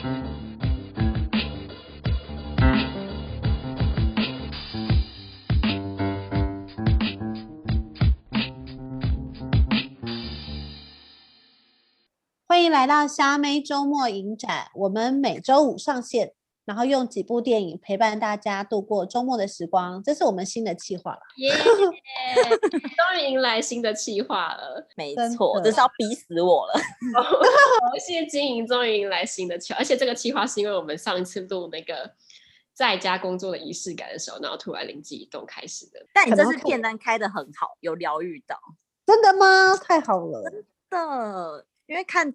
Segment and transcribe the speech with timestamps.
[0.00, 0.08] 欢
[12.64, 16.32] 迎来到虾妹周末影展，我们每周五上线。
[16.70, 21.20] 然后用几部电影陪伴大家度过周末的时光，这是我们新的计划了。
[21.38, 21.52] 耶！
[21.52, 26.74] 终于迎来新的计划了，没错，这是要逼死我了。
[27.92, 32.08] 游戏经营终于迎来新的计划，而且这个计划是因为我们上一次录那个
[32.72, 36.00] 在家工作的仪式感的时候，然后突然灵机一动开始的。
[36.14, 38.56] 但你这次片单开的很好，有疗愈到。
[39.04, 39.76] 真的吗？
[39.76, 42.32] 太好了，真的，因为看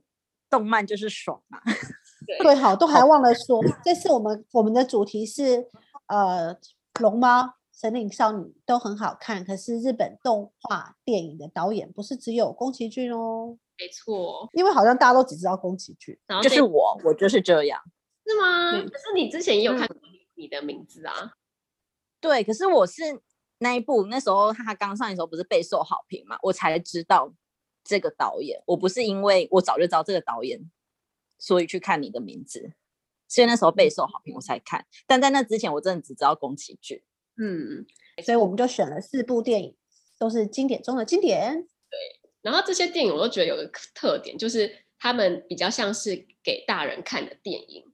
[0.50, 1.62] 动漫就是爽嘛。
[2.26, 5.68] 对，好，都还忘了说，这次我们我们的主题是
[6.08, 6.58] 呃，
[7.00, 17.82] 龙猫、神隐少女都很好看，可是日本动画电影的导演不是只有宫崎骏哦，没错，因为好像大家都只知道宫崎骏，然后就是我，我就是这样，
[18.26, 18.72] 是吗？
[18.72, 19.98] 可是你之前也有看过
[20.36, 21.14] 你的名字啊？
[21.22, 21.32] 嗯、
[22.22, 23.02] 对，可是我是
[23.60, 27.34] 那一部那时候他刚上的时候不是备受好评嘛，我才知道
[27.84, 30.60] 这个导演，我不是因为我早就知道这个导演。
[31.38, 32.74] 所以去看你的名字，
[33.28, 34.86] 所以那时候备受好评，我才看。
[35.06, 37.02] 但在那之前，我真的只知道宫崎骏。
[37.38, 37.86] 嗯，
[38.24, 39.76] 所以我们就选了四部电影，
[40.18, 41.54] 都是经典中的经典。
[41.62, 42.00] 对，
[42.42, 47.92] 然后这些电影我都觉得有个特点，就是他们比较像是给大人看的电影，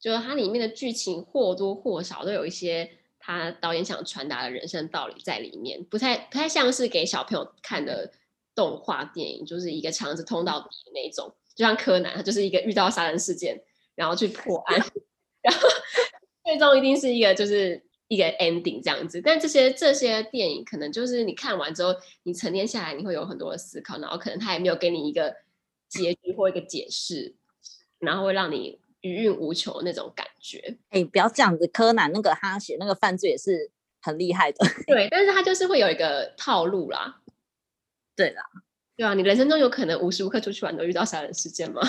[0.00, 8.10] 就是它里面的剧情或多或少都有一些他导演想传达的人生道理在里面，不太不太像是给小朋友看的
[8.54, 11.34] 动画电影，就是一个肠子通到底的那种。
[11.54, 13.60] 就像柯南，他就是一个遇到杀人事件，
[13.94, 14.78] 然后去破案，
[15.42, 15.68] 然后
[16.44, 19.20] 最终一定是一个就是一个 ending 这样子。
[19.20, 25.36] 但这些这些电影可能就是你看完之后，你沉淀下来，你会有很多的思考，然后可能他也没有给你一个
[25.88, 27.34] 结局或一个解释，
[27.98, 30.78] 然后会让你余韵无穷那种感觉。
[30.90, 33.70] 哎，不要这样子，柯南那个他写那个犯罪也是
[34.00, 37.20] 很厉害的， 对，但是他就是会有一个套路啦，
[38.16, 38.42] 对啦。
[39.00, 41.80] 对啊，你人生中有可能无时无刻出去玩都遇到杀人事件吗？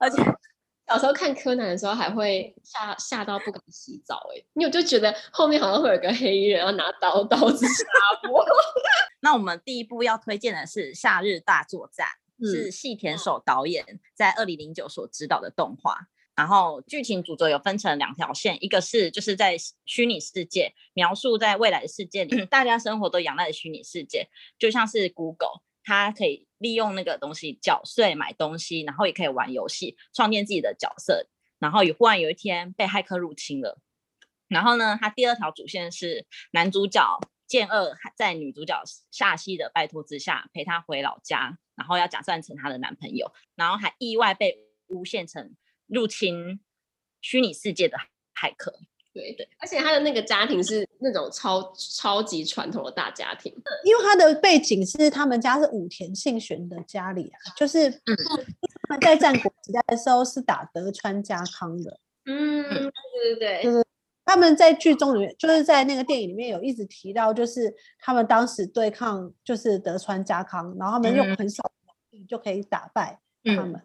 [0.00, 0.20] 而且
[0.88, 4.16] 小时候看柯南的时候，还会吓吓到不敢洗澡。
[4.34, 7.84] 哎，你有就觉得后面好像会有个黑衣人要拿刀刀子杀
[8.28, 8.44] 我。
[9.22, 12.08] 那我们第一部要推荐的是《夏日大作战》，
[12.42, 16.08] 嗯、是细田守导演在二零零九所指导的动画。
[16.40, 24.26] 然后剧情主轴有分成两条线，一个是就是在虚拟世界，描述在未来的世界里，大家生活都仰赖的虚拟世界，
[24.58, 31.28] 就像是 Google，它可以利用那个东西缴税买东西，然后也可以玩游戏，创建自己的角色。
[31.58, 33.78] 然后也忽然有一天被骇客入侵了，
[34.48, 45.54] 然后呢，它第二条主线是男主角剑二在女主角夏希的拜托之下陪她回老家，然后要假扮成她的男朋友，然后还意外被诬陷成。
[45.90, 46.60] 入侵
[47.20, 47.98] 虚拟世界的
[48.34, 48.72] 骇客，
[49.12, 53.52] 对对，而且他的那个家庭是那种超超级传统的大家庭，
[53.84, 58.16] 因为他的背景是他们家是武田信玄的家里啊，就是嗯，
[58.88, 63.84] 他们在战国时代的时候是打德川家康的，嗯，对对对，就是。
[64.26, 73.72] 他们在剧中里面，就是在那个电影里面有一直提到，就是他们当时对抗就是德川家康，然后他们用很少的武力就可以打败他们。
[73.72, 73.82] 嗯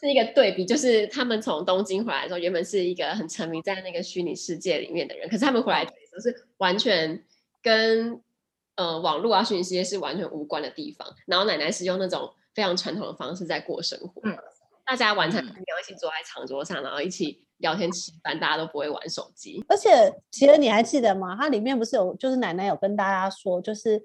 [0.00, 7.24] 是一个对比，就是他们从东京回来的时候，原本是一个很沉迷在那个虚拟世界里面的人，可是他们回来的时候是完全
[7.62, 8.20] 跟
[8.76, 11.08] 呃网络啊虚拟世界是完全无关的地方。
[11.26, 14.36] 然后奶奶是用那种非常传统的方式在过生活，嗯、
[14.84, 15.48] 大家晚餐一
[15.86, 19.64] 起坐在长桌上，然后一起聊天吃饭，大家都不会玩手机。
[19.68, 21.36] 而且，其实你还记得吗？
[21.38, 24.02] 它里面不是有，就是奶奶有跟大家说，就是。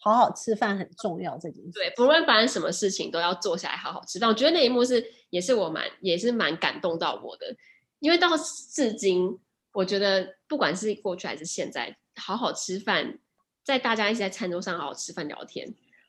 [0.00, 1.72] 好好吃饭很重要，这件事。
[1.72, 4.28] 对，不论发生什么事情，都要坐下来好好吃饭。
[4.28, 7.54] 我觉得那一幕是，也是我蛮，也是蛮感动到我的。
[7.98, 9.38] 因为到至今，
[9.72, 13.18] 我觉得不管是过去还是现在，好好吃饭，
[13.64, 15.68] 在大家一起在餐桌上好好吃饭聊天，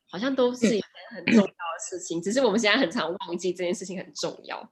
[0.09, 0.83] 好像都是一件
[1.15, 1.49] 很重要的
[1.89, 2.19] 事情。
[2.19, 4.71] 嗯、只是我们现在很常忘记这件事情很重要。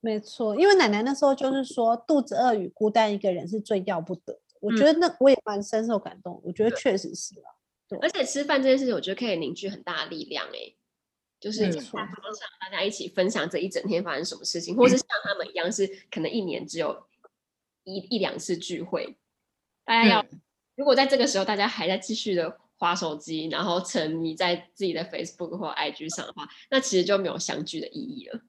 [0.00, 4.40] 没错，因为奶奶那时候就是说，肚子饿与孤单一个人是最要不得的。
[4.60, 6.40] 我觉得那我也蛮深受感动。
[6.44, 7.98] 我觉得确实是啊。
[8.00, 10.46] 而且吃饭这件事情，我觉得可以凝聚很大的力量。
[10.48, 10.74] 哎，
[11.40, 17.06] 就是在桌上大家一起分享这一整天发生什么事情，或是像他们一样，是可能一年只有
[17.84, 19.16] 一一两次聚会。
[19.84, 20.26] 大家要，
[20.76, 28.40] 如果在这个时候大家还在继续的划手机，然后沉迷在自己的 Facebook 或 IG 上的话，那其实就没有相聚的意义了。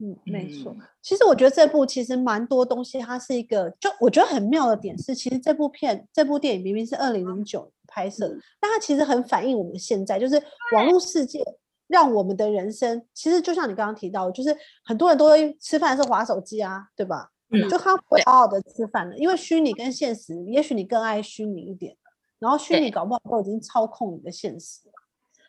[0.00, 0.76] 嗯，没错。
[1.02, 8.28] 其实我觉得这部其实蛮多东西，它是一个，就我觉得很妙的点是，其实这部片、这部电影明明是二零零九拍摄，
[8.60, 10.40] 但它其实很反映我们现在，就是
[10.74, 11.42] 网络世界
[11.88, 17.30] 让我们的人生，其实就像你刚刚提到，就是很多人都会吃饭是划手机啊，对吧？
[17.50, 21.96] 嗯，就他不会好好的吃饭了，因为虚拟跟现实，也许你更爱虚拟一点，
[22.38, 24.92] 然后虚拟搞不好都已经操控你的现实了。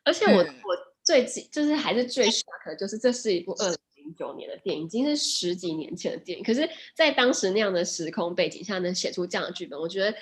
[0.05, 3.77] 而且我、嗯、我最就是还是最 shock 的就是这是一部二零
[4.09, 10.15] 零九年的电影，已经是十几年前的电影，可是，在当时那样的时空背景下能写出这样的剧本，我觉得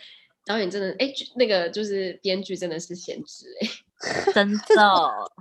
[0.45, 3.69] 导演真的哎，那个就是编剧真的是先知哎。
[4.31, 4.57] 真的，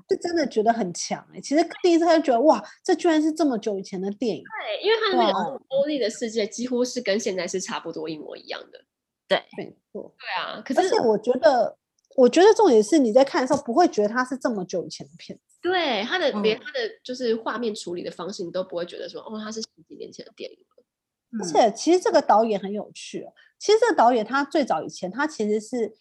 [0.08, 1.40] 是真的觉得很强哎、欸！
[1.42, 4.42] 其实第一次他就觉得哇，这居然是这么久以前的电影。
[4.42, 8.82] 对，因为他的那个欧丽的世界几乎是跟现在是差不多一模一样的。
[9.28, 10.10] 对，没错。
[10.18, 11.76] 对啊，可是而且我觉得，
[12.16, 15.58] 我觉得重点是你在看的时候不会觉得它是这么久以前的片子。
[15.62, 21.44] 对，他的连他的就是画面处理的方式，你都不会觉得说哦，他是十几年前的电影了。
[21.44, 23.32] 而且其实这个导演很有趣哦。
[23.58, 25.94] 其实这个导演他最早以前他其实是。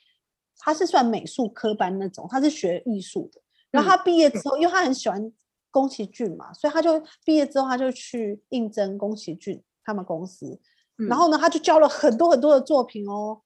[0.58, 3.42] 他是算美术科班那种，他是学艺术的。
[3.72, 5.34] 然后他毕业之后，嗯、因为他很喜欢
[5.70, 10.58] 宫崎骏嘛，所以他就毕业之后他就去应征宫崎骏他们公司。
[10.98, 13.42] 嗯、然后呢，他就交了很多很多的作品哦，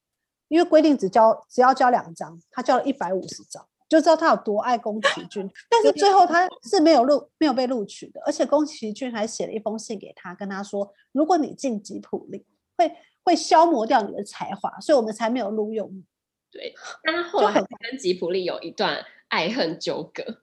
[0.50, 5.48] 因为规定只交只要交两张，他交了一百五十张，就知道他有多爱宫崎骏。
[5.70, 12.44] 但是最后他是没有录没有被录取的，而且宫崎骏还写了一封信给他，跟他说：“如果你进吉普力，
[12.76, 12.92] 会
[13.22, 16.04] 会消磨掉你的才华，所以我们才没有录用你。”
[16.50, 16.74] 对，
[17.04, 18.98] 但他后来跟吉普力有一段
[19.28, 20.42] 爱恨纠葛，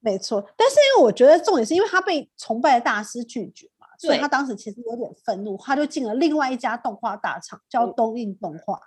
[0.00, 0.42] 没错。
[0.56, 8.80] 但是因为我觉得重点是因为他被崇拜的大师拒绝嘛，所以他当时其实有点愤怒，他就进了另外一家动画大厂，叫东映动画。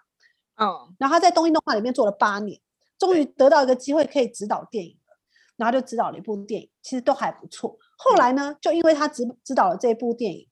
[0.58, 2.60] 嗯，然后他在东映动画里面做了八年，
[2.98, 5.18] 终于得到一个机会可以指导电影了，
[5.58, 7.78] 然后就指导了一部电影，其实都还不错。
[7.98, 10.48] 后来呢，就因为他指指导了这部电影，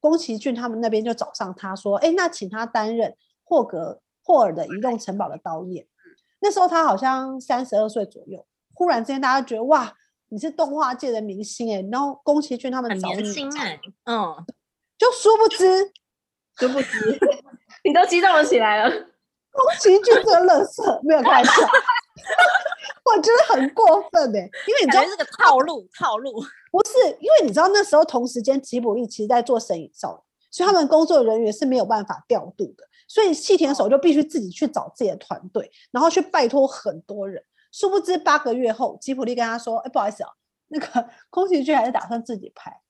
[0.00, 5.86] 宫崎骏他们那边就找上他说：“哎，那请他担任霍格。”霍尔的移动城堡的导演，
[6.40, 8.46] 那时候他好像三十二岁左右。
[8.72, 9.94] 忽然之间，大家觉得哇，
[10.30, 14.34] 你是动画界的明星哎，然后宫崎骏他们很年轻哎，嗯，
[14.96, 15.92] 就殊不知，
[16.56, 17.18] 殊不知，
[17.84, 19.08] 你都激动了起来了。
[19.54, 21.52] 宫崎骏这个乐色没有开玩笑，
[23.04, 26.32] 我觉得很过分哎，因为你知道这个套路套路，
[26.72, 32.84] 不是因为你知道那时候同时间吉卜力其实在做神隐少女，所以他们工作人员是没有办法调度的。
[33.06, 37.44] 所以细田守就必须自己去找自己的团队，然后去拜托很多人。
[37.70, 40.30] 殊不知八个月后，吉卜力跟他说：“哎，不好意思啊，
[40.68, 42.80] 那个宫崎骏还是打算自己拍，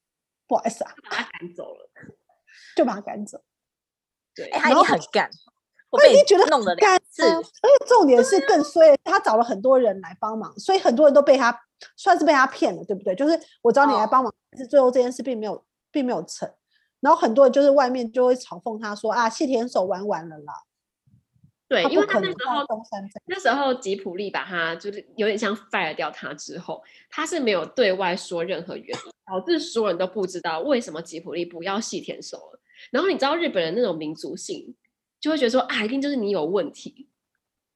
[0.46, 1.90] 不好意思啊，把他赶走了，
[2.76, 3.42] 就把他赶走。”
[4.36, 5.28] 对，他也很干，
[5.94, 7.22] 我已经觉得弄了两次。
[7.22, 11.58] 而且重点是更衰，他找了很多人来帮忙，所以很多人都被他
[11.96, 13.14] 算是被他骗了，对不对？
[13.14, 16.50] 就是我找你来帮忙，但是最后这件事并没有并没有成。
[17.00, 20.54] 然后很多人就是外面就会嘲讽他说啊，细田守玩完了啦。
[21.66, 22.66] 对，因为他那时候
[23.24, 32.60] 那时候吉普力把他就是有点像 fire 掉他之后，他是没有对外说任何原因，导致所有人都不知道为什么吉普力不要细田守了。
[32.90, 34.74] 然后你知道日本人那种民族性，
[35.24, 37.08] 就会觉得说啊，一定就是你有问题。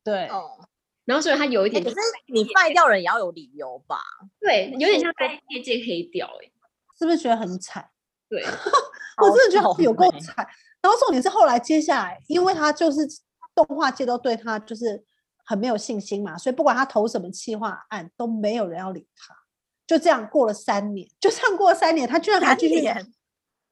[0.04, 0.68] 对，哦。
[1.06, 1.96] 然后所以他有一点，可是
[2.26, 3.98] 你 fire 掉人也要有理由吧？
[4.38, 6.52] 对，有点像在业界黑掉，哎，
[6.98, 7.88] 是不是觉得很惨？
[8.28, 8.44] 对。
[8.44, 10.46] 我真的觉得有够惨，
[10.82, 13.00] 然后重点是后来接下来，因为他就是
[13.54, 15.02] 动画界都对他就是
[15.46, 19.34] 很没有信心嘛，所以不管他投什么企划案，都没有人要理他。
[19.86, 22.94] 就这样过了三年，就这样过了三年，他居然还继续演。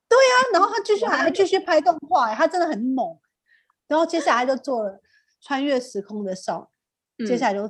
[0.09, 3.19] 对呀、啊，然后他继续还还继续拍动画，他真的很猛。
[3.89, 4.93] 然后接下来就做了
[5.41, 6.71] 《穿越时空的少
[7.17, 7.69] 女》，接下来就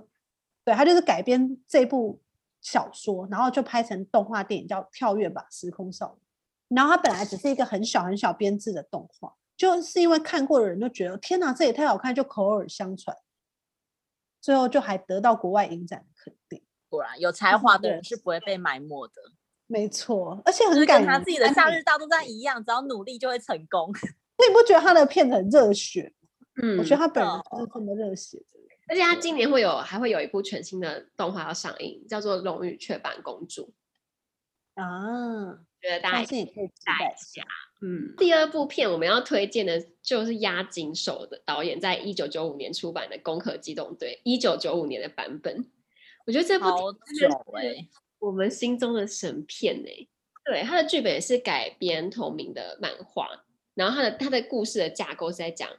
[0.64, 2.20] 对他就是改编这部
[2.60, 6.22] 小说，然后就拍成动画电影，叫《跳跃吧时空少女》。
[6.76, 13.16] 然后他本来只是一个很小很小编制的动画，就是因为看过的人都觉得天哪，这也太好看，就口耳相传，
[14.40, 16.64] 最后就还得到国外影展的肯定。
[16.88, 19.14] 果然有才华的人是不会被埋没的，
[19.66, 23.92] 没错，而且很感跟他自己的《夏日大作战》一样，只要努力就会成功。
[24.38, 26.12] 那你不觉得他的片很热血？
[26.62, 28.44] 嗯，我觉得他本人是这么热血的。
[28.88, 33.72] 而且他今年会有还会有一部全新的动画要上映，叫做《龙与雀斑公主》
[34.82, 35.58] 啊。
[35.82, 37.44] 觉得大家可以期待一下。
[37.82, 45.68] 嗯，第二部片我们要推荐的就是押井守的导演在一九九五年出版的《攻壳机动队》，一九九五年的版本。
[46.24, 47.88] 我觉得这部片是
[48.18, 50.08] 我们心中的神片哎、欸。
[50.44, 53.28] 对，他的剧本也是改编同名的漫画，
[53.76, 55.70] 然后他的他的故事的架构是在讲。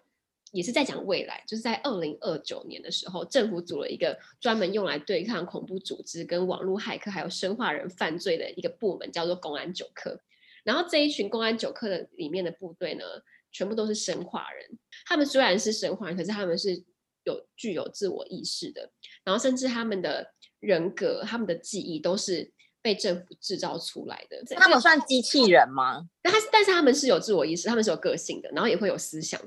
[0.53, 10.17] 也是在讲未来，就是在二零二九年的时候，政府组了一个专门用来对抗恐怖组织、跟网络骇客还有生化人犯罪的一个部门，叫做公安九课。
[10.63, 13.03] 然后这一群公安九课的里面的部队呢，
[13.51, 14.79] 全部都是生化人。
[15.05, 16.81] 他们虽然是生化人，可是他们是
[17.25, 18.89] 有具有自我意识的，
[19.25, 22.49] 然后甚至他们的人格、他们的记忆都是
[22.87, 24.41] 被政府制造出来的。
[24.55, 26.07] 他们算机器人吗？
[26.21, 29.37] 但他但是他们是有自我意识，他们是有个性的，然后也会有思想。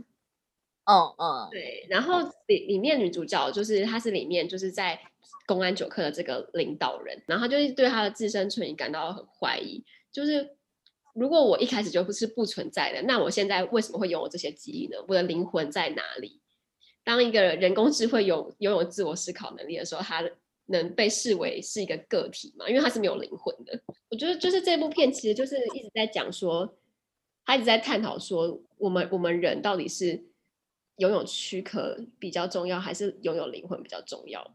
[0.85, 1.87] 嗯嗯，对。
[1.88, 5.00] 然后里里面女主角就是她是里面就是在
[5.47, 9.82] 公安九课的这个领导人，然后她就是对她的自身存疑感到很怀疑，
[10.12, 10.56] 就是。
[11.12, 14.97] 如果我一开始就不是不存在的，那我现在为什么会拥有这些记忆呢？
[15.09, 16.40] 我的灵魂在哪里？
[17.02, 20.23] 当一个人工智慧有拥有自我思考能力的时候，它
[20.71, 22.69] 能被视为是一个个体吗？
[22.69, 23.81] 因为它是没有灵魂的。
[24.09, 26.75] 我觉得就是这部片其实就是一直在讲说，
[27.45, 30.25] 他一直在探讨说，我们我们人到底是
[30.97, 34.55] 拥有躯壳比较重要，还是拥有灵魂比较重要？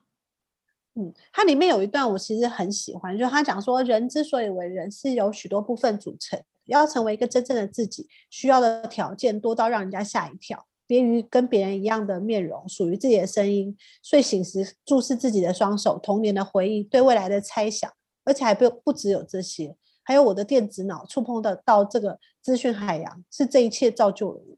[0.96, 6.42] 嗯，它里面有一段我其实很喜欢，就是他讲说，人之所以为人，是由许多部分组成。
[6.68, 10.66] 要成为一个真正的自己，需要的条件多到让人家吓一跳。
[10.88, 17.92] 别于跟别人一样的面容，属于自己的声音，睡醒时注视自己的双手，童年的回忆，对未来的猜想，
[18.24, 24.58] 而且还不不只有这些，还有我的电子脑触碰的到这个资讯海洋，是这一切造就了我。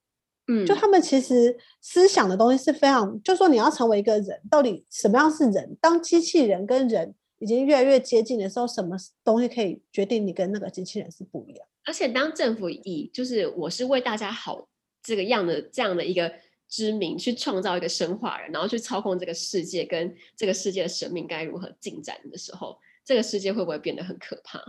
[0.50, 5.78] 嗯，就他们其实思想的东西是非常，就说你要成为一个人，到底什么样是人？
[5.82, 11.68] 当机器人跟人已经越来越接近的时候，什么东西可以决定你跟那个机器人是不一样？
[11.84, 14.68] 而且当政府以就是我是为大家好
[15.08, 16.32] 这个样的这样的一个
[16.68, 24.62] 知名去创造一个生化人，然后去操控这个世界跟这个世界的生命该如何进展的时候，这个世界会不会变得很可怕？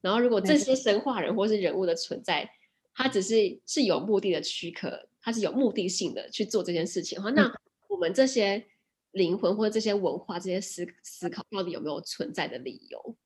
[0.00, 2.48] 然后如果这些生化人或是人物的存在，
[2.94, 5.06] 他只是是有目的的躯壳。
[5.22, 7.54] 他是有目的性的去做这件事情的话，那
[7.88, 8.64] 我们这些
[9.10, 13.16] 灵魂或者这些文化、这些思思考，到底有没有存在的理由？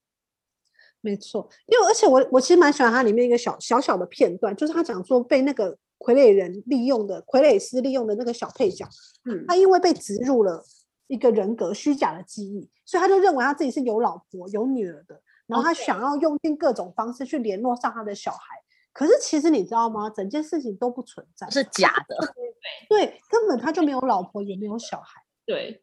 [1.01, 8.87] 没错，因为而且我我其实蛮喜欢它里面一个小小小的片段，就是他讲说被那个傀儡人利用的傀儡师利用的那个小配角，
[9.25, 10.63] 嗯，他因为被植入了
[11.07, 18.39] 一个人格虚假的记忆，所以他就认为他自己是有老婆有女儿的，然后他想要用尽各种方式去联络上他的小孩。
[18.93, 20.11] 可是其实你知道吗？
[20.11, 22.17] 整件事情都不存在，是假的。
[22.89, 25.23] 对，根本他就没有老婆，也没有小孩。
[25.47, 25.83] 对，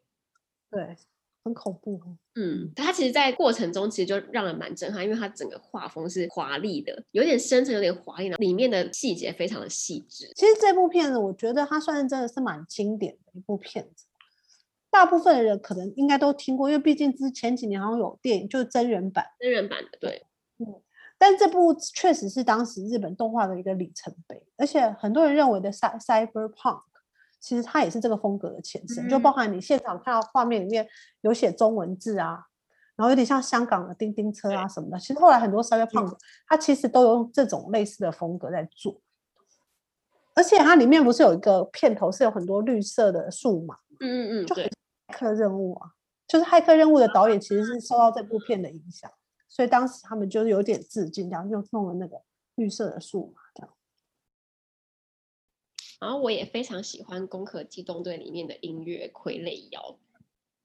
[0.70, 0.96] 对，
[1.44, 1.94] 很恐怖。
[2.04, 10.30] 哦嗯，它其实，在过程中其实就让人蛮震撼，因为它整个画风是华丽的，有点深沉，有点华丽的，里面的细节非常的细致。
[10.34, 14.06] 其实这部片子，我觉得它算是真的是蛮经典的一部片子，
[14.90, 20.26] 大部分的人可能应该都听过，因为毕竟之前几年好像有电影，就是真人版，真人版的，对，
[20.58, 20.80] 嗯。
[21.18, 26.82] 但这部确实是当时日本动画的一个里程碑，而且很多人认为的 cyberpunk，
[27.42, 30.88] 其实它也是这个风格的前身，嗯、就包含你现场看到画面里面
[31.22, 32.46] 有写中文字啊，
[32.94, 34.98] 然后有点像香港的叮叮车啊什么的。
[34.98, 39.00] 其实后来很多 cyberpunk，它其实都有这种类似的风格在做，
[40.36, 45.90] 而且它里面不是有一个片头是有很多绿色的数码，嗯嗯嗯，就很骇客任务啊，
[46.28, 49.10] 就是骇客任务的导演其实是受到这部片的影响。
[49.48, 52.16] 所以当时他们就有点致敬，然后就弄了那个
[52.54, 53.41] 绿色的树嘛，这样。
[56.02, 59.80] 然后我也非常喜欢《攻壳机动队》里面的音乐《傀儡摇》。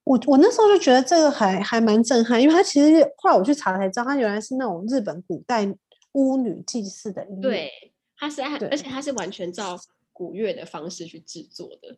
[0.04, 5.72] 我我那时候就觉得这个还还蛮震撼，因为它其实后来我去查才知道，它原来是那种日本古代
[6.14, 7.42] 巫女祭祀的音乐。
[7.42, 7.72] 对，
[8.18, 9.80] 它是，而且它是完全照
[10.12, 11.96] 古乐的方式去制作的，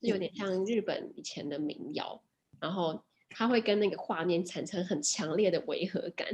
[0.00, 2.22] 有点像日本以前的民谣，
[2.60, 3.02] 然后。
[3.30, 6.26] 它会跟那个画面产生很强烈的违和感，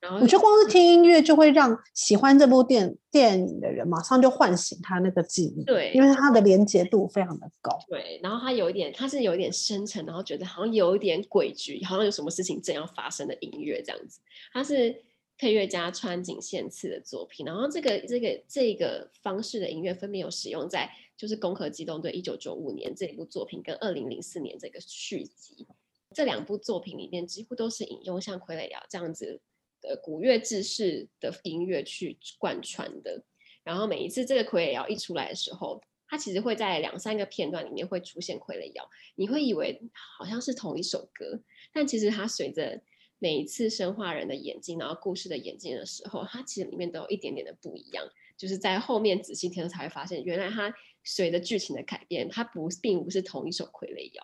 [0.00, 14.20] 然后我觉得光是听音乐就会让喜欢这部电电影的人马上就唤醒他那个记忆，对，因为它的连接度非常的高，对，然后它有一点，它是有一点深沉，然后觉得好像有一点诡谲，好像有什么事情正要发生的音乐这样子。
[14.52, 15.02] 它是
[15.36, 25.66] 配乐家川井宪次的作品，然后这个这个这个方式的音乐分别有使用在就是《攻壳机动队》一九九五年这一部作品跟二零零四年这个续集。
[26.14, 29.40] 这两部作品里面几乎都是引用像《傀儡谣》这样子
[29.80, 33.22] 的古乐制式的音乐去贯穿的。
[33.62, 38.84] 然后每一次这个《傀儡谣》一出来的时候，它其实会在两三个片段里面会出现《傀儡谣》，
[39.14, 39.80] 你会以为
[40.18, 41.40] 好像是同一首歌，
[41.72, 42.80] 但其实它随着
[43.18, 48.04] 每一次生化人的眼睛，然后故事的演进的时候，它其实里面都有一点点的不一样。
[48.36, 54.22] 就是在后面仔细听才会发现，原来它随着剧情的改变，它不并不是同一首《傀儡谣》。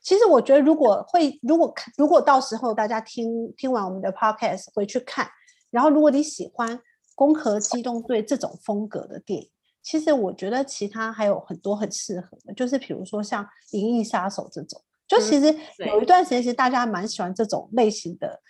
[0.00, 5.28] 其实我觉得，如果会，如果看，如果到时候大家听听完我们的 podcast 回去看，
[5.70, 6.78] 然后如果你喜欢
[7.14, 9.50] 《攻壳机动队》这种风格的电影，
[9.82, 18.40] 其实我觉得其他还有很多很适合的，就是比如说像《银翼杀手》这种，就其实有一段时间其实大家蛮喜欢这种类型的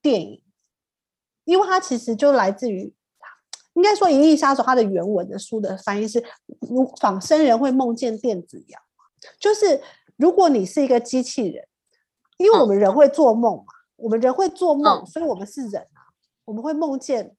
[0.00, 0.42] 电影，
[1.44, 2.94] 因为它其实就来自于，
[3.72, 6.22] 应该说《银翼杀手》它的原文的书的翻译是
[6.60, 8.80] 如仿生人会梦见电子羊，
[9.40, 9.80] 就是。
[10.22, 11.66] 如果你是一个机器人，
[12.38, 13.64] 因为我们人会做梦嘛，
[13.96, 15.98] 我们人会做梦，所以我们是人啊，
[16.44, 17.34] 我们会梦见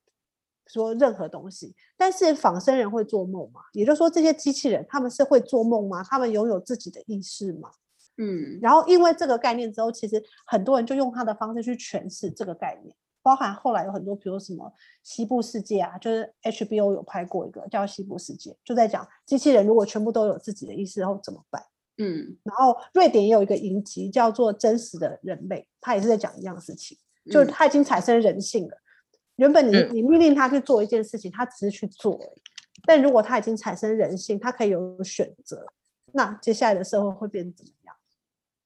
[0.67, 1.73] 说任何东西。
[1.95, 3.61] 但是仿生人会做梦吗？
[3.71, 6.03] 也就是说，这些机器人他们是会做梦吗？
[6.03, 7.71] 他们拥有自己的意识吗？
[8.17, 12.93] 嗯，然后因为这个概念之后，其实很多人就用他的方式去诠释这个概念。
[13.21, 14.69] 包含后来有很多，比如什么
[15.03, 21.63] 西部世界啊，就是 HBO 有拍过一个叫《西部世界》，就在讲机器人如果全部都有自己的意识，然后怎么办？
[21.97, 26.97] 嗯，然后瑞典也有一个影集叫做《真实的人类》，他也是在讲一样事情，
[27.31, 28.75] 就是他已经产生人性了。
[28.75, 32.41] 嗯、原本你你命令他去做一件事情，他只是去做而已，
[32.85, 35.65] 但如果他已经产生人性，他可以有选择，
[36.13, 37.95] 那接下来的社会会变怎么样？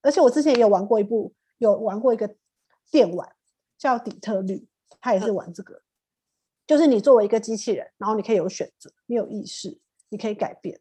[0.02, 2.36] 而且我之前也有玩过一部，有玩过一个
[2.92, 3.32] 电玩。
[3.80, 4.68] 叫底特律，
[5.00, 5.86] 他也是玩这个，嗯、
[6.66, 9.78] 就是你作为一个机器人，然后你可以有选择，你有意识，
[10.10, 10.80] 你可以改变，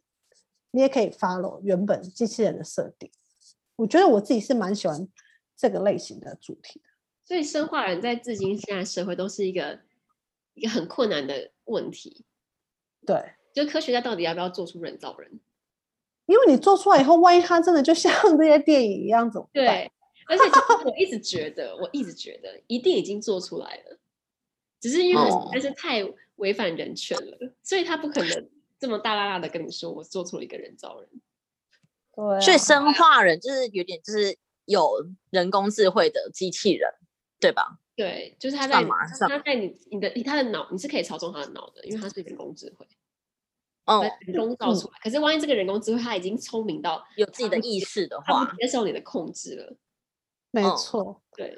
[0.77, 3.11] 你也可以 follow 原本机器人的设定。
[3.77, 5.09] 我觉得我自己是蛮喜欢
[5.57, 6.85] 这个类型的主题的。
[7.25, 9.81] 所以生化人在至今现在社会都是一个
[10.53, 12.27] 一个很困难的问题。
[13.07, 15.41] 对，就科学家到底要不要做出人造人？
[16.27, 19.65] 因为你做出来以后，万一他真的就像这些电影一样，怎么办？
[19.65, 19.91] 对。
[20.29, 20.43] 而且
[20.85, 23.99] 我一直觉得，我一直觉得一定已经做出来了，
[24.81, 26.03] 只是因为实在是太
[26.35, 31.09] 违反人权了，哦、所以他不可能这么大剌剌的跟你说我做出了一个人造人。
[32.15, 36.91] 对、啊，所以生化人就是有点就是有人工智慧的机器人，
[37.39, 37.79] 对吧？
[37.95, 38.85] 对，就是他在
[39.29, 42.87] 他在你你的他的脑，你是可以操纵他的脑的，因为他是人工智慧，
[43.87, 44.99] 哦，人工造出来。
[44.99, 49.77] 嗯、可是万一这个人工智慧他已经聪明到有自己的意识的话，接受你的控制了。
[50.51, 51.57] 没错、哦，对，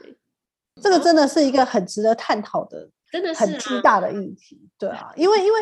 [0.81, 4.69] 这个真的是一个很值得探讨的，真的是很巨大的议题。
[4.79, 5.61] 对啊，因为因为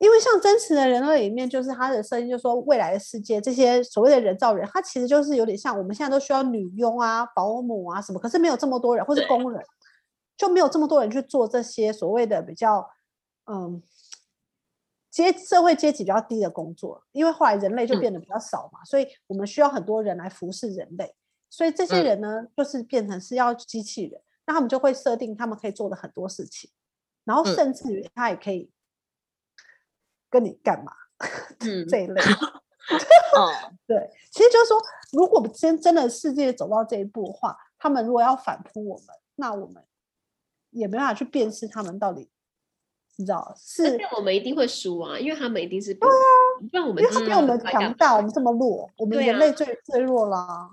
[0.00, 9.62] 因为像真实的人类里面，就是他的设定，就是说未来的世界，这些所谓的人造人，他其实就是有点像我们现在都需要女佣啊、保姆啊什么，可是没有这么多人，或是工人，
[10.38, 12.88] 就没有这么多人去做这些所谓的比较
[13.44, 13.82] 嗯
[15.10, 17.04] 阶社会阶级比较低的工作。
[17.12, 21.14] 因为后来人类就变得比较少嘛，嗯、所以我们需要很多人来服侍人类。
[21.50, 26.70] 所以这些人呢，嗯、就是变成是要机器人，那他们就会设定他们可以做的很多事情，
[27.24, 28.70] 然后甚至于他也可以
[30.30, 30.92] 跟你干嘛，
[31.60, 32.20] 嗯，这一类。
[33.36, 33.50] 哦，
[33.86, 34.80] 对，其实就是说，
[35.12, 39.84] 如果我们真真的世界走到这一步的话，他们如果要反扑我们，那我们
[40.70, 42.28] 也没办法去辨识他们到底，
[43.16, 43.98] 你知道是？
[44.16, 46.12] 我们一定会输啊，因为他们一定是对啊，
[46.70, 50.70] 不然我们因为他比我们强大，我们这么弱，我们人类最、啊、最弱啦。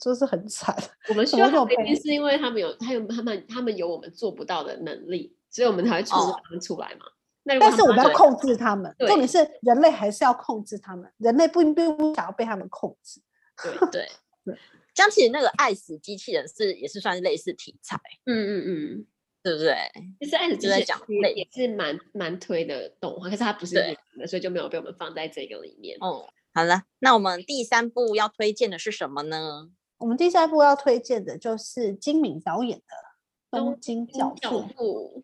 [0.00, 0.76] 就是很惨，
[1.08, 7.06] 我们 需要他们，是因为他们有，他有他们，他们有我们做不到的能力，所以我们才会出来嘛。
[7.44, 13.20] 那但是我们要控制他们，重点是人类还是要控制他们，人类不并不想要被他们控制。
[13.62, 14.08] 对对
[14.44, 14.58] 对，
[14.94, 19.06] 像其实那个爱死机器人是也是算是类似题材，嗯嗯嗯，
[19.42, 19.76] 对不对？
[20.20, 21.00] 其实爱死机器人讲
[21.36, 25.96] 也是蛮蛮推的动画，可是它不是的，所以就没有被我们放在这个里面。
[26.00, 29.68] 哦，好了，那我们第三部要推荐的是什么呢？
[29.98, 34.34] 我们第三部要推荐的就是金敏导演的《东京教
[34.76, 35.22] 父》。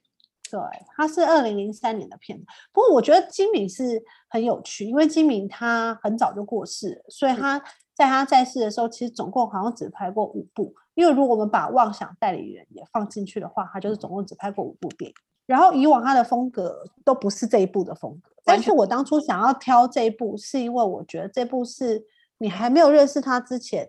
[0.51, 0.61] 对，
[0.97, 2.45] 他是二零零三年的片子。
[2.73, 7.59] 不过我觉得金敏是很有趣，因为金敏他很早就过世，所以他
[7.95, 10.75] 在他在世的时候，其实总共好像只拍过五部。
[10.95, 15.15] 因为如果我们把《妄想代理人》也放进去的话，他就是总共只拍过五部电影。
[15.47, 18.31] 然后以往他的风格都不是这一部的风格。
[18.45, 22.05] 但是我当初想要挑这一部，是因为我觉得这部是
[22.39, 23.89] 你还没有认识他之前。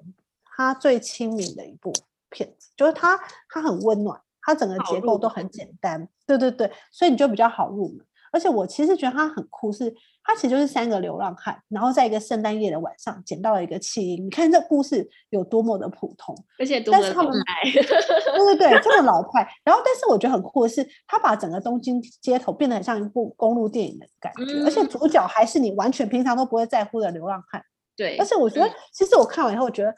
[0.53, 1.91] 他最亲民的一部
[2.29, 3.17] 片子，就是他，
[3.49, 8.05] 他很温暖，他整个结构都很简单，对对对，所以你就比较好入门。
[8.33, 14.25] 而且我其实觉得它很酷是，是他其实就是三个流浪汉，然后在一个圣诞夜的晚上捡到了一个弃婴。
[14.25, 19.45] 你看这故事有多么的普通，而且多么的老派，对对对，这么老 派。
[19.65, 27.61] 然后，但是我觉得很酷的是，他把整个东京街头变得很像一部公路电影的感觉，嗯、而且主角还是你完全平常都不会在乎的流浪汉。
[27.97, 29.93] 对，而且我觉得，嗯、其实我看完以后，我觉得。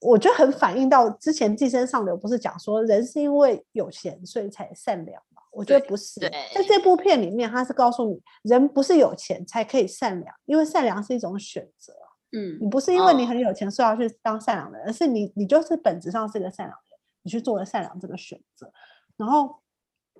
[0.00, 5.42] 我觉得很反映到之前《寄生上流》不是讲说人是因为有钱所以才善良吗？
[5.50, 11.94] 我觉得不是，在这部片里面，他是告诉你，人不是有钱才可以善良，因为善良是一种选择。
[12.32, 18.70] 嗯，你不是因为你很有钱，所以要去当善良的人，而是你你就是本质上是一个善良的人，你去做了善良这个选择。
[19.16, 19.62] 然后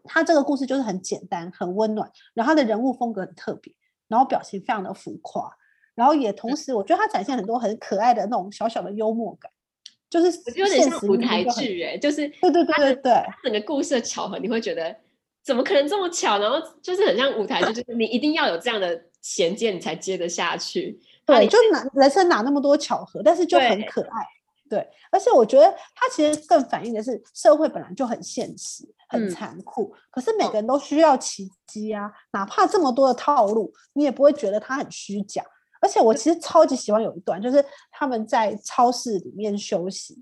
[0.05, 3.75] 他这个故事就是很简单、很温暖，然后他的人物风格很特别，
[4.09, 5.55] 然后表情非常的浮夸，
[5.95, 9.53] 然后也同时我觉得他展现很多很可爱的那种小小的幽默感。
[10.09, 14.95] 就是我觉得有点像舞台剧哎，就是对对对对对，整个故事的巧合，你会觉得
[15.45, 16.39] 怎么可能这么巧？
[16.39, 21.01] 然后就是很像舞台剧，就是你一定要有这样的衔接，你才接得下去。
[21.25, 24.09] 对，就哪人生哪那么多巧合，但是就很可爱。
[24.69, 35.45] 对，对，而且我觉得它其实更反映的是社会本来就很现实、很残酷，嗯、可是每个人都需要奇迹啊，哪怕这么多的套路，你也不会觉得它很虚假。
[35.87, 40.21] 而且我其实超级喜欢有一段，就是他们在超市里面休息，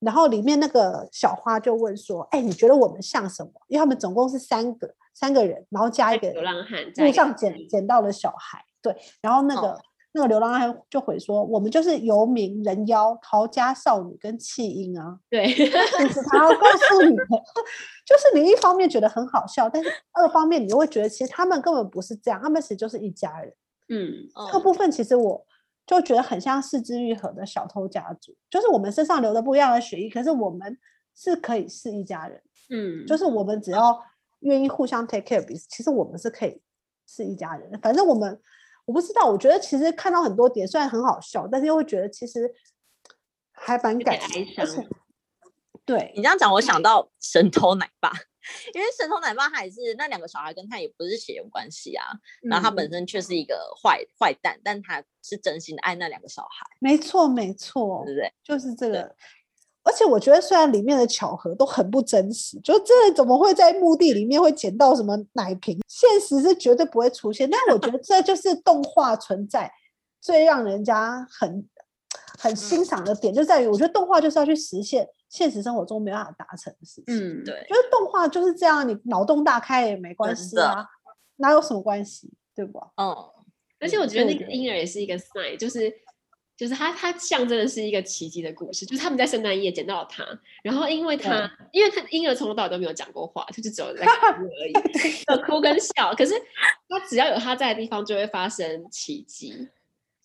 [0.00, 8.64] 然后里面那个小花就问说：“哎，你觉得我们像什么？”因为他们总共是三个三个人，然后加一个流浪汉，路上捡捡到了小孩。
[8.82, 15.54] 对，然后那个、哦、那个流浪汉就回说：“我们就是游民、人妖、逃家少女跟弃婴啊。”对，
[16.28, 17.24] 他要告诉你的，
[18.04, 23.54] 就是你一方面觉得很好笑，但是二方面你又会觉得，其实他们根本不是这样，他们其实就是一家人。
[23.90, 25.46] 嗯，这个部分其实我
[25.86, 30.78] 就觉得很像四肢愈合的小偷家族，就是我们身上流的不一样的血液，可是我们
[31.14, 32.40] 是可以是一家人。
[32.70, 34.00] 嗯，就是我们只要
[34.40, 36.62] 愿意互相 take care 彼此，其实我们是可以
[37.06, 37.68] 是一家人。
[37.82, 38.40] 反正我们
[38.84, 42.54] 我不知道，我觉得其实看到很多点，虽然很好笑，但是又会觉得其实
[43.50, 44.84] 还蛮感伤。
[45.84, 48.12] 对，你这样讲，我想到神偷奶爸。
[48.74, 52.04] 因为神偷奶爸他也是那两个小孩跟他也不是血缘关系啊，
[52.42, 56.66] 嗯、然后他本身却是一个坏坏蛋，但他是真心的爱那两个小孩。
[56.80, 58.32] 没错，没错，对不对？
[58.42, 59.14] 就是这个。
[59.82, 65.80] 而且我觉得，虽然里面的巧合都很不真实，就这怎么会在墓地里面会捡到什么奶瓶？
[65.88, 67.48] 现实是绝对不会出现。
[67.48, 69.72] 但我觉得这就是动画存在
[70.20, 71.66] 最让人家很
[72.38, 75.08] 很欣赏的点，就在于我觉得动画就是要去实现。
[75.30, 80.84] 现实生活中没办法达成的事情，嗯，对，就是动画就是这样，你脑洞大开也没关系啊，
[81.36, 82.78] 哪有什么关系，对不？
[82.96, 83.32] 哦，
[83.78, 85.88] 而且我觉得那个婴儿也是一个 sign，就是
[86.56, 90.26] 就是他他象征的是一个奇迹的故事，就是他们在圣诞夜捡到了他，
[90.64, 94.04] 然后因为他因为他婴儿从头到尾都没有讲过话，就是只有在
[94.36, 94.72] 哭而已，
[95.28, 96.34] 有哭跟笑，可是
[96.88, 99.68] 他只要有他在的地方就会发生奇迹，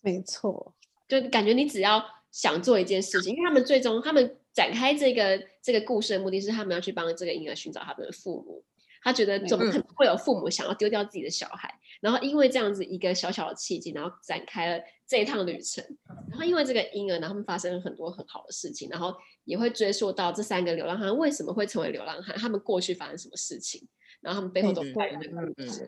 [0.02, 0.74] 没错，
[1.06, 4.36] 就感觉你只要想做一件事情，因为他们最终他们。
[4.56, 8.64] 展开这个这个故事的目的是，他们要去帮这个婴儿寻找他们的父母。
[9.02, 11.68] 他觉得怎么可能会有父母想要丢掉自己的小孩？
[11.68, 15.84] 嗯、然后因为这样子一个小小的契机，然后展开了这一趟旅程。
[16.30, 19.14] 然后因为这个婴儿，然后他们发生了很多很好的事情，然后
[19.44, 23.86] 也会追溯到这三个流浪汉为什么会成为流浪汉，他们过去发生什么事情，
[24.22, 25.86] 然后他们背后都带有那个故事。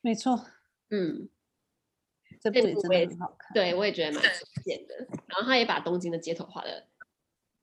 [0.00, 0.46] 没错，
[0.88, 1.28] 嗯。
[2.40, 4.94] 这部也真的很好看，对我也觉得蛮推荐的。
[5.26, 6.86] 然后他也把东京的街头画的。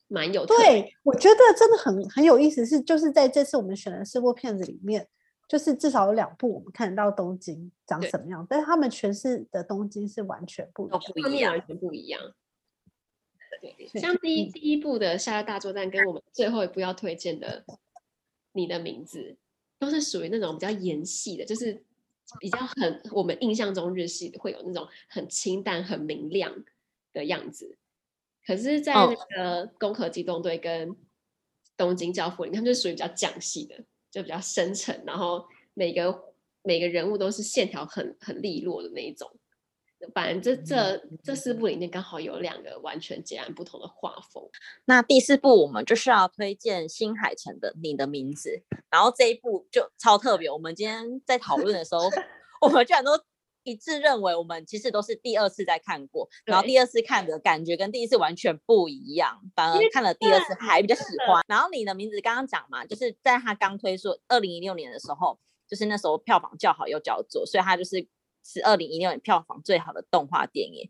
[0.08, 5.08] 蛮有对，我觉得真的很很有意思，是就是在这次我们选的四部片子里面，
[5.48, 12.22] 就是至少有两部我们看得到东京长什么样，但是他们诠释的东京是完全不一样，画面完全不一样。
[13.62, 17.64] 对，像第一第一部的《夏日大作战》跟我们最后一部要推荐的
[18.52, 19.20] 《你的名字》，
[19.80, 21.82] 都是属于那种比较盐系的，就是
[22.40, 26.54] 比较很我们印象中日系会有那种很清淡、很明亮
[27.14, 27.78] 的样子。
[28.46, 30.90] 可是，在那个《攻壳机动队》跟
[31.76, 33.76] 《东京教父》里面，他们就属于比较讲戏的，
[34.12, 39.30] 就比较深沉，然后每个每个人物都是线条很很利落的那一种。
[40.14, 44.48] 反正这这这四部里面刚好有两个完全截然不同的画风。
[44.86, 50.52] 那第四部我们就是要推荐新海诚的《你的名字》，然后这一部就超特别。
[50.52, 52.04] 我们今天在讨论的时候，
[52.62, 53.12] 我们居然都。
[53.66, 61.44] 一致认为，我们其实都是第二次在看过，然后第二次看的感觉跟第一次完全不一样，反而看了第二次还比较喜欢。
[61.48, 68.08] 然后你的名字刚刚讲嘛，就是在他刚推出二零一六年的时候，就是那时候票房较好又叫做，所以他就是
[68.44, 70.88] 是二零一六年票房最好的动画电影，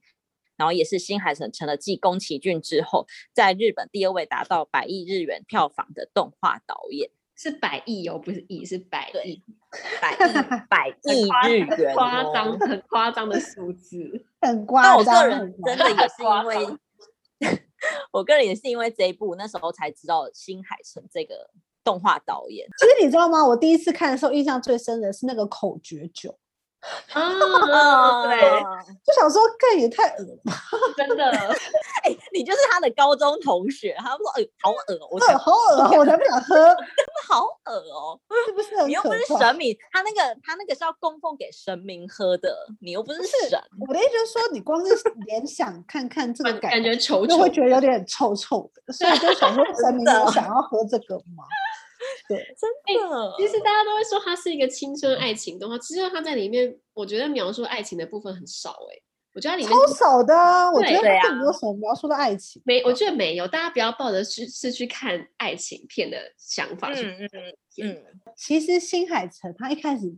[0.58, 7.10] 然后也是新海诚成了继宫崎骏之后，在日本第二位达到百亿日元票房的动画导演。
[7.36, 9.44] 是百亿哦，不是亿，是百亿，
[10.02, 15.06] 百亿，百亿日元，夸张，很夸张的数字，很夸张。
[15.06, 16.80] 但我个人真的也是因为，
[18.12, 21.50] 我个人也是因为这一部，那时候才知道新海诚这个
[21.84, 22.66] 动画导演。
[22.80, 23.46] 其实你知道吗？
[23.46, 26.40] 我第一次看的时候，印象最深的是那个口诀酒。
[27.14, 28.40] 啊，对，
[29.06, 30.54] 就想说，这也太恶了，
[30.98, 31.26] 真的。
[32.06, 38.86] 哎、欸，你就是他的高中同学，他们说，哎、欸，好恶，我好恶，我才不想喝，真的好恶哦， 是不是？
[38.86, 43.60] 你又不是神明，他那个他那个是要供奉给神明喝的，你又不是神。
[43.88, 44.96] 我的意思就是说，你光是
[45.26, 51.44] 联想看看这个感，感觉臭臭，就会觉得有点臭臭的，所以就想说，神明有想要喝这个吗？
[52.30, 52.70] 对，真
[53.02, 53.36] 的、欸。
[53.38, 58.96] 其实大家都会说它是一个青春爱情动画，其实它在里面，我觉得描述爱情的部分很少、欸。
[58.96, 59.02] 哎，
[59.34, 60.34] 我觉得它里面超少的。
[60.72, 62.62] 我觉得它没有什么描述的爱情。
[62.66, 63.48] 没，我觉得没有。
[63.48, 67.04] 大家不要抱着是是去看爱情片的想法去。
[67.04, 67.30] 嗯
[67.84, 68.04] 嗯嗯。
[68.36, 70.14] 其实新海诚他一开始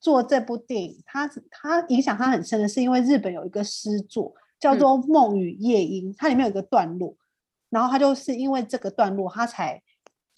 [0.00, 7.16] 做这部电影，他他影响他很深的是因为日本有一个诗作叫做《梦与夜莺》，它里面有一个段落，
[7.70, 9.82] 然后他就是因为这个段落，他才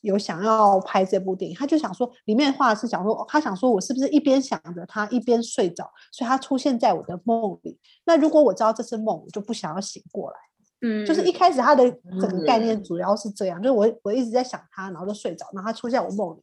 [0.02, 1.56] 有想要拍这部电影。
[1.56, 7.78] 他就想说，里面的话是想说，他想说我是不是一边想着他一边睡着，所以他出现在我的梦里。
[8.04, 10.36] 那如果我知道这是梦，我就不想要醒过来。
[10.82, 16.42] 嗯，就是一开始他的整个概念主要是这样，就是我我一直在想他，然后就睡着，然后他出现在我梦里。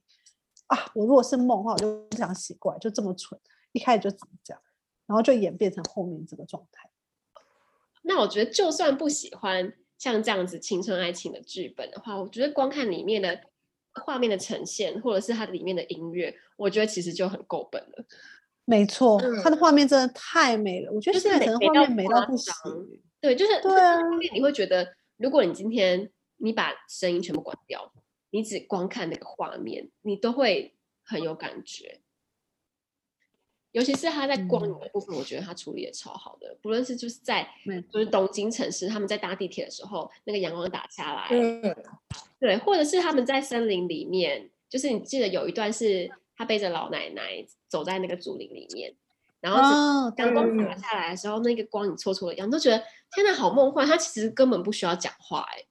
[0.67, 3.39] 啊，我如果是梦的话，我就不想醒过来，就这么蠢，
[3.73, 4.61] 一开始就怎么这样，
[5.05, 6.89] 然后就演变成后面这个状态。
[8.01, 13.39] 那我觉得，就算不喜欢像这样子青春爱情的剧本的话，我觉得光看里面的
[13.93, 18.05] 画面的呈现，或者是它里面的音乐，我觉得其实就很够本了。
[18.65, 22.53] 没错，嗯、它的画面真的太美了，我觉得现在可能画面美到不行。
[23.21, 23.99] 对，就是对啊，
[24.33, 27.91] 你会觉得，如果你今天你把声音全部关掉。
[28.35, 30.73] 你只光看那个画面，你都会
[31.05, 32.01] 很有感觉。
[33.73, 36.47] 尤其是他在光影的部分，我觉得他处理的超好的。
[36.47, 37.47] 嗯、不论是就是在
[37.91, 41.75] 就是东京城市，他们在搭地铁的时候，那个阳光打下来，嗯、
[42.39, 48.93] 对，或者是他们在森林里面，就是你记得有一段是他背着老奶奶走在那个竹林里面，
[49.41, 52.77] 然后阳光打下来的时候，那个光影戳出的阳，都觉得
[53.13, 53.85] 天哪，好梦幻。
[53.85, 55.65] 他其实根本不需要讲话、欸，哎。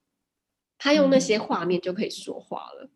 [0.84, 2.90] 他用那些画面就可以说话了，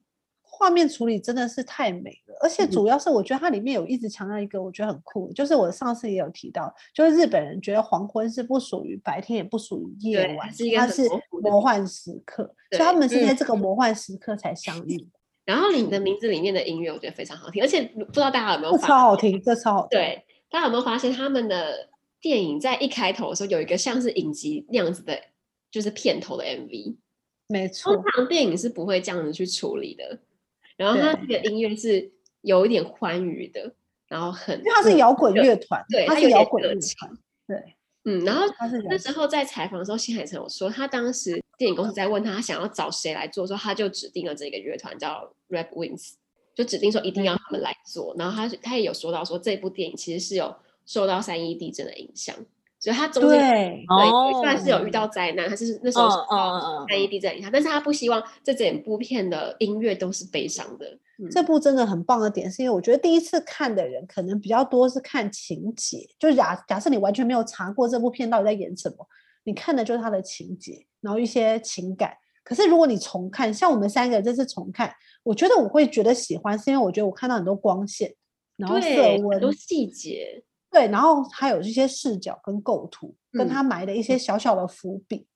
[0.59, 11.03] 画面处理真的是太美了，而且主要是我觉得它里面有一直强调一个我觉得很酷，就是我上次也有提到，就是日本人觉得黄昏是不属于白天，也不属于夜晚，是它是
[11.43, 15.07] 魔幻时刻，所以他们是在这个魔幻时刻才相遇。
[15.45, 19.99] 然后你的名字里面的音乐我觉得非常好听，而且不知道大家有没有超好听，这超好听。
[19.99, 21.91] 对，大家有没有发现他们的
[22.21, 25.21] 电影在一开头的时候有一个像是影集那样子的，
[25.71, 26.97] 就是片头的 MV。
[27.49, 30.19] 没错，通常电影是不会这样子去处理的。
[30.77, 32.13] 然后他这个音乐是
[32.43, 33.75] 有一点欢愉的，
[34.09, 38.25] 然后很，因为它是摇滚乐团，对，它是摇滚乐团，对，嗯。
[38.25, 38.43] 然后
[38.89, 46.13] 那时候在采访的时候，新海诚有说，他当时电影公司在问他，他想要找谁来做，说他就指定了这个乐团叫 Rap Wings，
[46.55, 48.15] 就指定说一定要他们来做。
[48.19, 52.37] 然后他他也有说到说，这部电影其实是有受到三一地震的影响。
[52.79, 56.17] 所以他中间对，对、哦、算是有遇到灾难，他是那时候是
[56.89, 60.87] 三一地震影响，但是他不希望这整部片的音乐都是悲伤的。
[61.19, 69.07] 嗯、这部真的很棒的点，是因为我觉得第一次看的人可能比较多是看情节，就是假假设你完全没有查过这部片到底在演什么，
[69.45, 72.13] 你看的就是他的情节，然后一些情感。
[72.45, 74.93] 可是如果你重看，像我们三个这次重看，
[75.25, 78.15] 我觉得我会觉得喜欢，是因为我觉得我看到很多光线，
[78.57, 78.87] 然后色
[79.17, 80.45] 温，很多细节。
[80.77, 85.27] 对，然后还有这些视角跟构图，嗯、跟他埋的一些小小的伏笔，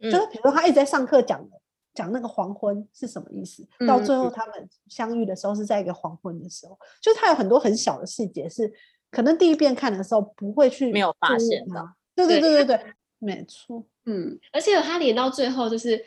[0.00, 1.56] 嗯、就是比如说他一直在上课讲的
[1.94, 8.72] 讲那个黄昏是什么意思，嗯、到最后他们相遇的时候是在一个黄昏的时候，嗯、就是他有很多很小的细节是
[9.12, 11.94] 可能第一遍看的时候不会去没有发现的。
[12.16, 13.84] 对对对对对，对没错。
[14.06, 16.04] 嗯，而且他连到最后就是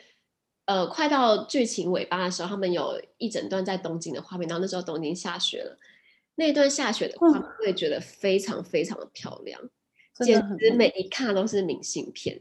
[0.66, 5.74] 呃，快到剧情尾巴的时候，他们有一整段在东京的画面，然后那时候东京下雪了。
[6.38, 9.60] 那段下雪的画面，会觉得非常非常的漂亮，
[10.20, 12.40] 嗯、简直每一看都是明信片，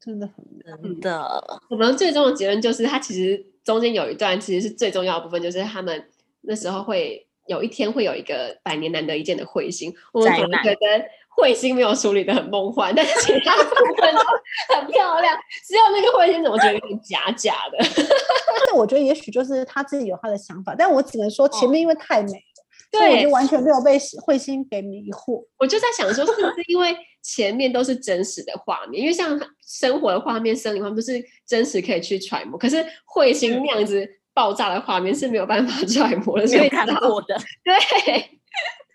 [0.00, 0.44] 真的很
[0.82, 1.60] 真的。
[1.70, 9.94] 我们最终的结论就是，它其实中间有一段其实是最重要的部分，就是他们那时候会有一天会有一个百年难得一见的彗星。
[10.12, 11.04] 我们觉得
[11.36, 17.78] 彗星没有处理的很梦幻，但是其他部分都很漂亮，只有那个彗星怎么觉得有点假假的？
[17.86, 22.42] 但是我觉得也许就是他自己有他的想法，但我只能说前面因为太美。
[22.96, 25.44] 哦对，我就完全没有被彗星给迷惑。
[25.58, 29.02] 我就在想说，是不是因为前面都是真实的画面？
[29.02, 37.36] 因为像生活的画面、生理画面都是真实可以去揣摩，可是彗星那样子爆炸的画面是没有办法 揣摩的，所以看过的。
[37.64, 37.74] 对，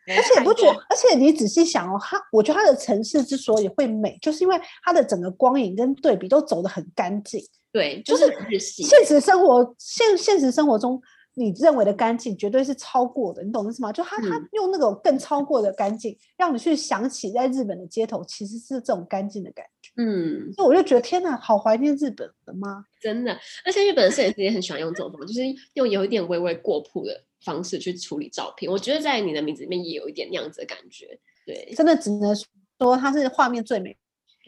[0.15, 7.43] 而且不觉，而且你仔细想哦，它，我觉得它的城市之所以会美，就是因为它的整个光影跟对比都走得很干净。
[7.71, 8.25] 对，就是
[8.59, 11.01] 现实生活现现实生活中。
[11.33, 13.91] 你认为的干净，绝对是超过的，你懂意思吗？
[13.91, 19.91] 就他他用那种更超过的干净，嗯、让你去想起在日本的街头其实是这种干净的感觉。
[19.95, 22.85] 嗯，所以我就觉得天哪，好怀念日本的吗？
[23.01, 23.31] 真的，
[23.65, 28.71] 而且日本的摄影师也很喜欢用这种方式，就是用有一点微微过曝的方式去处理照片。
[28.71, 31.17] 我觉得在你的名字里面也有一点那样子的感觉。
[31.45, 32.35] 对，真的只能
[32.77, 33.97] 说它是画面最美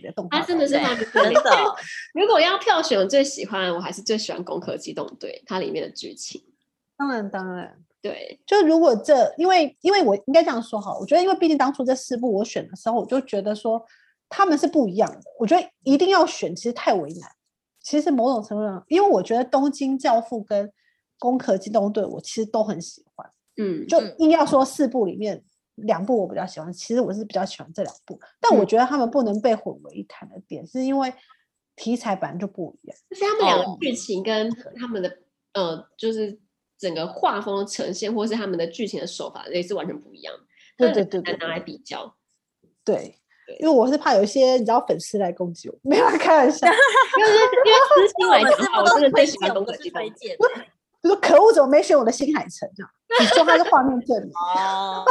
[0.04, 0.40] 的动画。
[0.40, 1.42] 它真的是画面 最美的。
[2.14, 6.44] 如果要票选我最喜欢，我还是最喜欢《攻壳机动队》它里面的剧情。
[7.04, 13.84] 当然，当然，对，就如果这，因为，因为我应该这样说好，我觉得，因为毕竟当初这四部我选的时候，我就觉得说
[14.30, 15.22] 他们是不一样的。
[15.38, 17.30] 我觉得一定要选，其实太为难。
[17.82, 20.66] 其实某种程度上，因为我觉得《东京教父》跟
[21.20, 23.30] 《攻壳机动队》，我其实都很喜欢。
[23.58, 25.44] 嗯，就硬要说四部里面
[25.76, 31.14] 两部我比较喜欢，其实我是比较喜欢这两部，但我觉得他们不能被混为一谈的点，嗯、是因为
[31.76, 35.10] 题材本来就不一样，就是他们两个剧情跟他们的、
[35.54, 36.40] 哦、呃，就是
[36.84, 40.34] 整个画风的呈现，或是他们的剧情的手法，也是完全不一样。
[40.78, 42.14] 对对对，对，拿来比较。
[42.84, 43.18] 对，
[43.60, 50.38] 因为我是怕有一些你知道粉丝来攻击我，没有开玩笑，因为因为私心来讲，我真的最喜欢东西推荐。
[51.02, 52.70] 就说可恶，怎么没选我的新海诚？
[52.74, 55.06] 这样你说他是画面最美哦，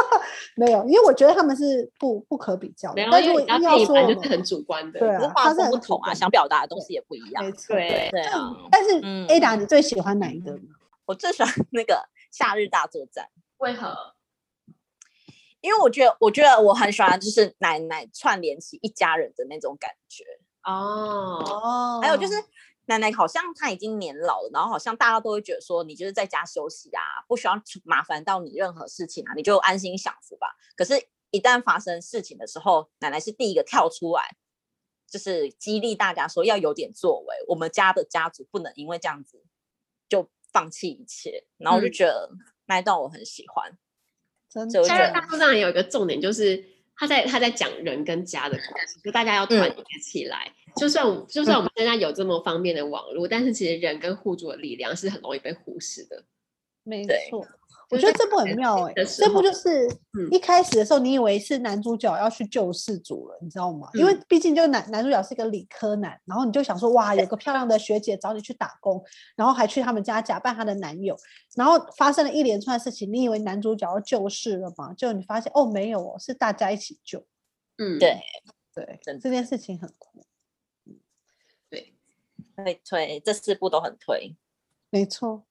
[0.55, 3.07] 没有，因为我觉得他们是不不可比较的。
[3.11, 7.45] 但是我一定要说，就是很主观的，对啊，画风不同啊，想表达的东西也不一样。
[7.45, 8.51] 没错，对对啊。
[8.71, 10.57] 但是 Ada，你最喜欢哪一个？
[11.05, 11.93] 我最喜欢 那个
[12.31, 13.25] 《夏日大作战》。
[13.57, 14.15] 为何？
[15.61, 20.23] 因为我觉得，我觉得我很喜欢，就是奶奶串联起一家人的那种感觉
[20.63, 22.33] 哦哦，还有就是。
[22.87, 27.53] 奶奶好像她已经年老了，然后好像大家都会觉得说你就是在家休息啊，不需要
[27.85, 30.53] 麻烦到你任何事情啊，你就安心享福吧。
[30.75, 34.35] 可是，一旦发生事情的时候，奶奶是第一个跳出来，
[35.09, 37.33] 就是激励大家说要有点作为。
[37.47, 39.41] 我们家的家族不能因为这样子
[40.09, 41.43] 就放弃一切。
[41.57, 42.29] 然后我就觉得
[42.67, 43.77] 那一段我很喜欢。
[44.49, 46.63] 真的，但是大陆上也有一个重点，就是
[46.95, 50.47] 他在他在讲人跟家的关系，就大家要团结起来。
[50.55, 56.23] 嗯就算就算我们现在有这么方便的网络，嗯、但是其实人跟互助的力量是很容易被忽视的。
[56.81, 57.47] 没错，
[57.93, 59.87] 我觉得这部很妙哎、欸，这部就是
[60.31, 63.89] 一开始的时候，你以为是男主角要去救世主了，你知道吗？
[63.93, 69.03] 嗯、因为毕竟就男男主角是一个理科男，然后你就想说哇，有个漂亮的学姐找你去打工，
[69.35, 71.17] 然后还去他们家假扮她的男友，
[71.55, 74.93] 然后发生了一连串事情，你以为男主角要救世了吗？
[74.93, 77.25] 就你发现哦，没有哦，是大家一起救。
[77.77, 78.19] 嗯，对
[78.73, 80.25] 对，这件事情很酷。
[82.55, 84.35] 推推，这四部都很推，
[84.91, 85.43] 没错，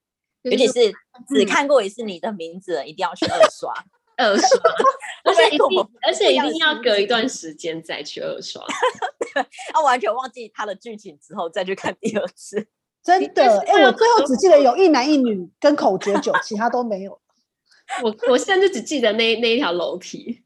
[0.42, 0.92] 尤其是
[1.28, 3.72] 只看过一次你的名字，嗯、一定要去二刷，
[4.16, 4.48] 二刷，
[5.24, 8.62] 而且一定，而且一定要隔一段时间再去二刷，
[9.72, 12.66] 啊，完全忘记他的剧情之后再去看第二次，
[13.02, 17.20] 真的，哎、欸，我最后只记得有一男一女跟口诀酒，其他都没有，
[18.02, 20.42] 我我现在就只记得那那一条楼梯。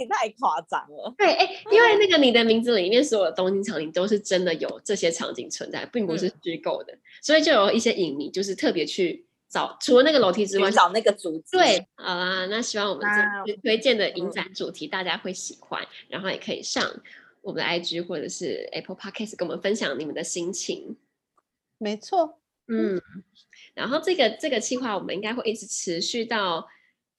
[0.00, 1.14] 你太夸张了。
[1.18, 11.44] 对，哎、欸，因为那个你的名字里面所有的东京场景都是真的有这些场景存在，并不是虚构的，嗯、所以就有一些影迷就是特别去找，除了那个楼梯之外，找那个主题。
[11.52, 13.04] 对，好啦，那希望我们
[13.46, 16.82] 这推荐的影展主题大家会喜欢，嗯、然后也可以上
[17.42, 20.96] 我们的 IG 或者是 Apple Podcast 跟我们分享你们的心情。
[21.76, 23.02] 没错，嗯，嗯
[23.74, 26.66] 然后这个这个计划我们应该会一直持续到。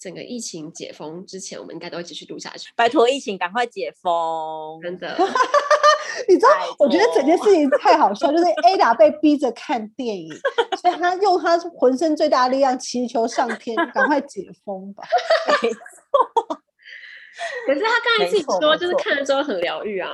[0.01, 2.71] 整个疫情解封之前，我们应该都会继续录下去。
[2.75, 5.15] 拜托疫情赶快解封，真的。
[6.27, 10.33] 你知道，我觉得整件事情太好笑，就是 Ada 被逼着看电影，
[10.81, 15.03] 所以他用他浑身最大的力量祈求上天 赶快解封吧。
[15.61, 15.77] 没错。
[17.67, 20.09] 可是他刚才自己说，就是看了之后很疗愈啊。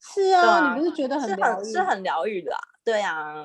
[0.00, 1.64] 是啊，你不是觉得很疗愈？
[1.64, 2.56] 是很疗愈的。
[2.84, 3.44] 对啊，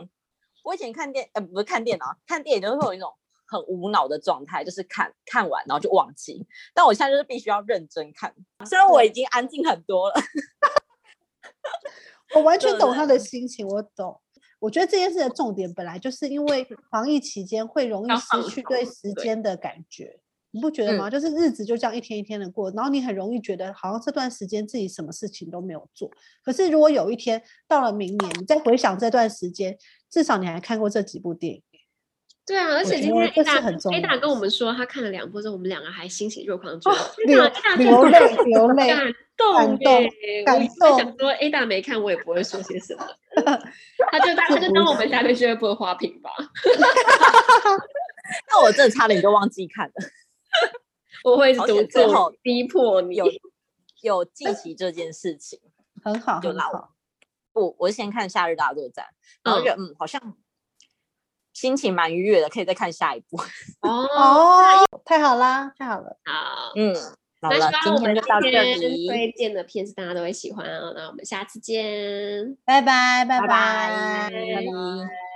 [0.63, 3.11] 我以前看电，呃，不是看电脑，看电影就是会有一种。
[3.49, 6.45] 很无脑的状态，就是看看完然后就忘记。
[6.73, 8.33] 但我现在就是必须要认真看，
[8.65, 10.15] 虽然我已经安静很多了。
[12.35, 14.21] 我完全懂他的心情，我懂。
[14.59, 20.19] 我觉得这件事的重点本来就是因为防疫期间会容易失去对时间的感觉，
[20.51, 21.07] 你不觉得吗？
[21.07, 26.11] 嗯、就是日子就这样一天一天的过，然后你很容易觉得好像这段时间自己什么事情都没有做。
[26.43, 29.77] 可是如果有一天到了明年，你再回想这段时间，
[30.09, 31.63] 至少你还看过这几部电影。
[32.49, 37.43] 对啊，而且今天 Ada Ada 跟我们说，他看了两部之后，我们两个还欣喜若狂，觉得流
[37.77, 40.43] 流泪流泪，感动耶！
[40.43, 40.97] 感动。
[40.97, 43.05] 想说 Ada 没看，我也不会说些什么。
[44.11, 46.31] 他就他就当我们下面俱乐部的花瓶吧。
[48.49, 49.93] 那我真的差点就忘记看了。
[51.23, 51.99] 我会独自
[52.41, 53.27] 逼迫你，有
[54.01, 55.59] 有记起这件事情，
[56.03, 56.95] 很好很好。
[57.53, 59.05] 不，我先看《夏日大作战》，
[59.43, 60.19] 然后觉得嗯，好像。
[61.59, 63.37] 心情蛮愉悦的，可以再看下一部
[63.83, 64.07] 哦。
[65.03, 66.15] 太好啦，太好了。
[66.23, 66.95] 好，嗯，
[67.41, 69.07] 好了，今天就到这里。
[69.09, 73.47] 推荐的片子大家都会喜欢啊，那我们下次见，拜拜，拜拜。
[73.47, 75.28] 拜拜。